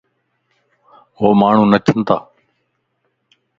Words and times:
ووماڻھو 1.21 1.63
نچن 1.71 1.97
تا 2.07 2.17